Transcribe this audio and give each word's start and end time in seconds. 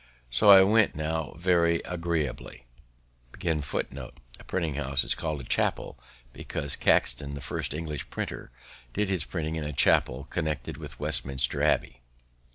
So 0.31 0.49
I 0.49 0.63
went 0.63 0.93
on 0.93 0.97
now 0.97 1.35
very 1.37 1.79
agreeably. 1.85 2.65
A 3.35 4.43
printing 4.47 4.73
house 4.73 5.03
is 5.03 5.13
called 5.13 5.41
a 5.41 5.43
chapel 5.43 5.99
because 6.33 6.75
Caxton, 6.75 7.35
the 7.35 7.39
first 7.39 7.71
English 7.71 8.09
printer, 8.09 8.49
did 8.93 9.09
his 9.09 9.25
printing 9.25 9.57
in 9.57 9.63
a 9.63 9.73
chapel 9.73 10.23
connected 10.23 10.77
with 10.77 10.99
Westminster 10.99 11.61
Abbey. 11.61 12.01